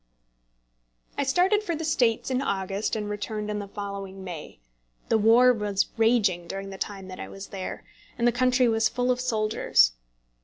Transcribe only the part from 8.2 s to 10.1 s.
the country was full of soldiers.